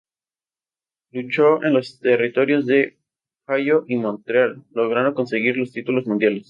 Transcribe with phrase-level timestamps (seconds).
[1.11, 2.97] Luchó en los territorios de
[3.47, 6.39] Ohio y Montreal logrando conseguir los títulos mundiales.